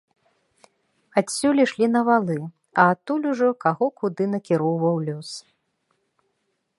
[1.19, 2.37] Адсюль ішлі на валы,
[2.83, 5.29] а адтуль ужо каго куды накіроўваў лёс.